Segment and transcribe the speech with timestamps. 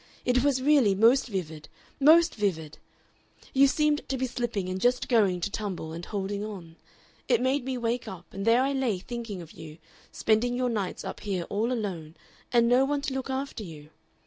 [0.25, 1.69] It was really most vivid,
[1.99, 2.79] most vivid!
[3.53, 6.75] You seemed to be slipping and just going to tumble and holding on.
[7.27, 9.77] It made me wake up, and there I lay thinking of you,
[10.11, 12.15] spending your nights up here all alone,
[12.51, 13.91] and no one to look after you.